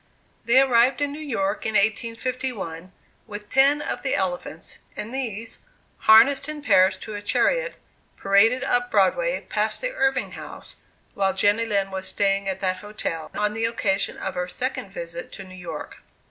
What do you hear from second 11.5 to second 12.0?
Lind